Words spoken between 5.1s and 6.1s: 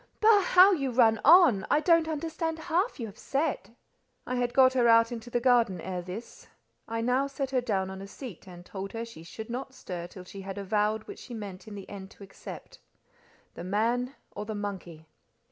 into the garden ere